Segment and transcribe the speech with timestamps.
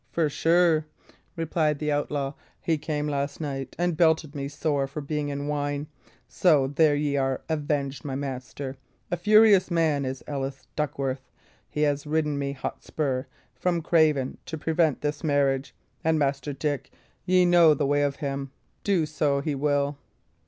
[0.11, 0.87] "For sure,"
[1.35, 2.33] replied the outlaw.
[2.59, 5.85] "He came last night, and belted me sore for being in wine
[6.27, 8.77] so there ye are avenged, my master.
[9.11, 11.29] A furious man is Ellis Duckworth!
[11.69, 16.89] He hath ridden me hot spur from Craven to prevent this marriage; and, Master Dick,
[17.27, 18.49] ye know the way of him
[18.83, 19.99] do so he will!"